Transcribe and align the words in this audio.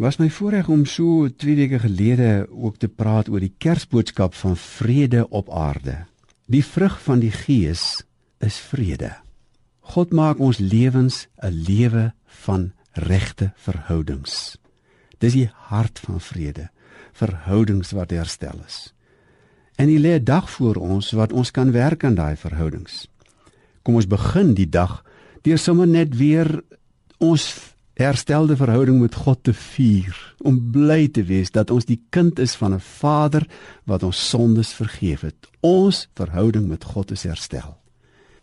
Was 0.00 0.16
my 0.16 0.30
voorreg 0.32 0.68
om 0.72 0.86
so 0.88 1.28
2 1.28 1.54
weke 1.58 1.78
gelede 1.78 2.46
ook 2.48 2.78
te 2.80 2.88
praat 2.88 3.28
oor 3.28 3.42
die 3.44 3.52
Kersboodskap 3.60 4.32
van 4.34 4.54
vrede 4.56 5.26
op 5.28 5.50
aarde. 5.52 6.06
Die 6.48 6.64
vrug 6.64 6.96
van 7.04 7.20
die 7.20 7.30
Gees 7.30 8.00
is 8.40 8.56
vrede. 8.56 9.10
God 9.92 10.14
maak 10.16 10.40
ons 10.40 10.56
lewens 10.56 11.28
'n 11.36 11.52
lewe 11.52 12.14
van 12.24 12.72
regte 12.92 13.52
verhoudings. 13.56 14.56
Dis 15.18 15.32
die 15.32 15.50
hart 15.68 15.98
van 15.98 16.20
vrede, 16.20 16.70
verhoudings 17.12 17.90
wat 17.90 18.10
herstel 18.10 18.64
is. 18.66 18.94
En 19.76 19.88
hy 19.88 19.98
lê 19.98 20.16
'n 20.16 20.24
dag 20.24 20.50
voor 20.50 20.76
ons 20.76 21.10
wat 21.10 21.32
ons 21.32 21.50
kan 21.50 21.72
werk 21.72 22.04
aan 22.04 22.14
daai 22.14 22.36
verhoudings. 22.36 23.08
Kom 23.82 23.94
ons 23.94 24.06
begin 24.06 24.54
die 24.54 24.68
dag 24.68 25.04
deur 25.42 25.58
sommer 25.58 25.86
net 25.86 26.16
weer 26.16 26.64
ons 27.18 27.76
herstelde 28.00 28.56
verhouding 28.56 29.00
met 29.00 29.14
God 29.14 29.44
te 29.44 29.52
vier, 29.52 30.16
om 30.38 30.56
bly 30.72 31.08
te 31.08 31.22
wees 31.28 31.52
dat 31.52 31.70
ons 31.70 31.84
die 31.84 32.00
kind 32.10 32.38
is 32.38 32.54
van 32.56 32.74
'n 32.74 32.80
Vader 32.80 33.46
wat 33.84 34.02
ons 34.02 34.28
sondes 34.28 34.72
vergeef 34.72 35.20
het. 35.20 35.48
Ons 35.60 36.08
verhouding 36.14 36.68
met 36.68 36.84
God 36.84 37.10
is 37.10 37.22
herstel. 37.22 37.76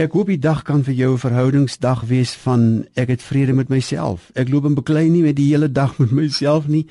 Ek 0.00 0.14
hoop 0.16 0.30
die 0.32 0.38
dag 0.40 0.62
kan 0.64 0.80
vir 0.84 0.94
jou 0.94 1.12
'n 1.12 1.18
verhoudingsdag 1.18 2.06
wees 2.08 2.32
van 2.32 2.86
ek 2.94 3.08
het 3.08 3.22
vrede 3.22 3.52
met 3.52 3.68
myself. 3.68 4.30
Ek 4.34 4.48
loop 4.48 4.64
en 4.64 4.74
beklei 4.74 5.08
nie 5.08 5.22
met 5.22 5.36
die 5.36 5.50
hele 5.52 5.72
dag 5.72 5.98
met 5.98 6.10
myself 6.10 6.68
nie, 6.68 6.86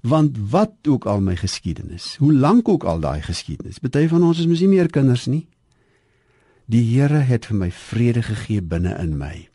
want 0.00 0.38
wat 0.50 0.72
ook 0.88 1.04
al 1.04 1.20
my 1.20 1.36
geskiedenis, 1.36 2.16
hoe 2.16 2.32
lank 2.32 2.68
ook 2.68 2.84
al 2.84 3.00
daai 3.00 3.20
geskiedenis, 3.22 3.78
baie 3.78 4.08
van 4.08 4.22
ons 4.22 4.38
is 4.38 4.46
mos 4.46 4.60
nie 4.60 4.68
meer 4.68 4.88
kinders 4.88 5.26
nie. 5.26 5.46
Die 6.66 6.82
Here 6.82 7.18
het 7.18 7.46
vir 7.46 7.56
my 7.56 7.70
vrede 7.70 8.22
gegee 8.22 8.62
binne 8.62 8.96
in 8.98 9.18
my. 9.18 9.48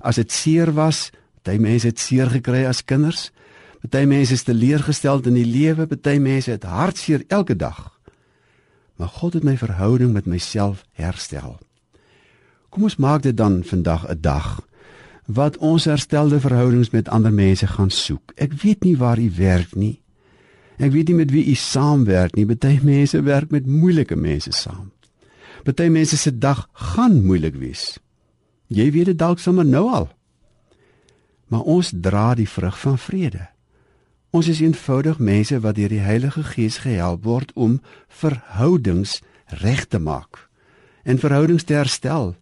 As 0.00 0.16
dit 0.16 0.32
seer 0.32 0.72
was, 0.72 1.10
Party 1.46 1.62
mense 1.62 1.86
het 1.86 2.00
seer 2.02 2.26
gekry 2.26 2.64
as 2.66 2.82
kinders. 2.82 3.28
Party 3.84 4.02
mense 4.10 4.34
is 4.34 4.42
teleurgestel 4.42 5.20
in 5.30 5.36
die 5.38 5.46
lewe, 5.46 5.84
party 5.86 6.16
mense 6.18 6.50
het 6.50 6.64
hartseer 6.66 7.22
elke 7.30 7.54
dag. 7.54 7.92
Maar 8.98 9.12
God 9.20 9.36
het 9.38 9.44
my 9.46 9.54
verhouding 9.56 10.10
met 10.12 10.26
myself 10.26 10.82
herstel. 10.98 11.54
Kom 12.74 12.88
ons 12.88 12.96
maak 12.98 13.22
dit 13.22 13.36
dan 13.36 13.62
vandag 13.62 14.08
'n 14.10 14.18
dag 14.20 14.66
wat 15.26 15.56
ons 15.58 15.84
herstelde 15.84 16.40
verhoudings 16.40 16.90
met 16.90 17.08
ander 17.08 17.32
mense 17.32 17.66
gaan 17.66 17.90
soek. 17.90 18.32
Ek 18.34 18.52
weet 18.52 18.82
nie 18.82 18.96
waar 18.96 19.18
u 19.18 19.30
werk 19.36 19.74
nie. 19.74 20.02
Ek 20.78 20.90
weet 20.90 21.08
nie 21.08 21.16
met 21.16 21.30
wie 21.30 21.46
u 21.46 21.54
saamwerk 21.54 22.34
nie. 22.34 22.46
Party 22.46 22.80
mense 22.82 23.22
werk 23.22 23.50
met 23.50 23.66
moeilike 23.66 24.16
mense 24.16 24.50
saam. 24.52 24.90
Party 25.62 25.88
mense 25.88 26.16
se 26.16 26.38
dag 26.38 26.68
gaan 26.72 27.24
moeilik 27.24 27.54
wees. 27.54 27.98
Jy 28.66 28.90
weet 28.90 29.04
dit 29.04 29.18
dalk 29.18 29.38
sommer 29.38 29.64
nou 29.64 29.90
al 29.90 30.16
maar 31.46 31.60
ons 31.60 31.92
dra 31.94 32.34
die 32.34 32.48
vrug 32.48 32.78
van 32.80 32.98
vrede. 32.98 33.48
Ons 34.30 34.48
is 34.48 34.60
eenvoudig 34.60 35.18
mense 35.18 35.60
wat 35.60 35.78
deur 35.78 35.88
die 35.88 36.02
Heilige 36.02 36.42
Gees 36.42 36.82
gehelp 36.84 37.24
word 37.24 37.52
om 37.54 37.80
verhoudings 38.08 39.20
reg 39.62 39.86
te 39.86 39.98
maak 39.98 40.48
en 41.06 41.22
verhoudings 41.22 41.64
te 41.64 41.76
herstel. 41.78 42.34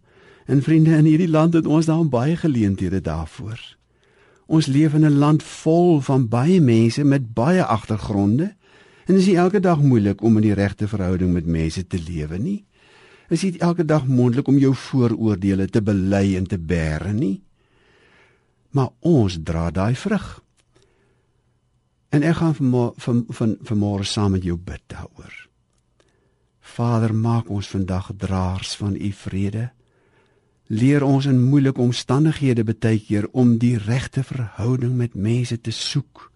En 0.45 0.61
vriende 0.61 0.97
in 0.97 1.05
hierdie 1.05 1.29
land 1.29 1.53
het 1.53 1.65
ons 1.65 1.85
daar 1.85 2.05
baie 2.09 2.35
geleenthede 2.37 3.01
daarvoor. 3.01 3.61
Ons 4.45 4.65
leef 4.65 4.93
in 4.93 5.05
'n 5.05 5.17
land 5.17 5.43
vol 5.43 6.01
van 6.01 6.27
baie 6.27 6.61
mense 6.61 7.03
met 7.03 7.33
baie 7.33 7.63
agtergronde 7.63 8.53
en 9.05 9.13
dit 9.13 9.27
is 9.27 9.33
elke 9.33 9.59
dag 9.59 9.81
moeilik 9.81 10.21
om 10.21 10.35
in 10.35 10.41
die 10.41 10.53
regte 10.53 10.87
verhouding 10.87 11.33
met 11.33 11.45
mense 11.45 11.87
te 11.87 11.99
lewe 12.07 12.37
nie. 12.37 12.65
Is 13.29 13.41
dit 13.41 13.57
elke 13.57 13.85
dag 13.85 14.07
moontlik 14.07 14.47
om 14.47 14.57
jou 14.57 14.75
vooroordeele 14.75 15.69
te 15.69 15.81
bely 15.81 16.35
en 16.35 16.47
te 16.47 16.57
bære 16.57 17.13
nie? 17.13 17.41
Maar 18.75 18.91
ons 18.99 19.37
dra 19.43 19.69
daai 19.71 19.95
vrug. 19.95 20.43
En 22.11 22.23
ek 22.23 22.35
gaan 22.41 22.55
van 22.55 22.93
van 22.97 23.23
van 23.27 23.55
vanmôre 23.63 24.03
saam 24.03 24.35
met 24.35 24.43
jou 24.43 24.57
bid 24.57 24.83
daaroor. 24.91 25.33
Vader, 26.59 27.15
maak 27.15 27.49
ons 27.49 27.67
vandag 27.71 28.11
draers 28.17 28.75
van 28.75 28.95
u 28.95 29.11
vrede. 29.11 29.69
Leer 30.67 31.03
ons 31.03 31.25
in 31.25 31.43
moeilike 31.43 31.81
omstandighede 31.81 32.63
baie 32.63 32.99
keer 32.99 33.27
om 33.31 33.57
die 33.57 33.77
regte 33.77 34.23
verhouding 34.23 34.95
met 34.97 35.15
mense 35.15 35.61
te 35.61 35.71
soek 35.71 36.31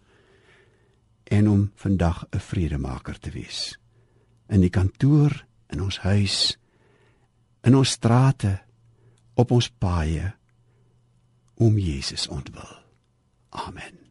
en 1.24 1.50
om 1.50 1.72
vandag 1.76 2.26
'n 2.32 2.40
vredemaker 2.40 3.20
te 3.20 3.32
wees. 3.32 3.80
In 4.48 4.62
die 4.62 4.70
kantoor, 4.70 5.46
in 5.70 5.82
ons 5.82 6.00
huis, 6.00 6.58
in 7.62 7.76
ons 7.76 7.90
strate, 7.90 8.60
op 9.34 9.52
ons 9.52 9.70
paaie 9.70 10.39
um 11.60 11.78
Jesus 11.78 12.28
und 12.28 12.56
will. 12.56 12.78
Amen. 13.52 14.09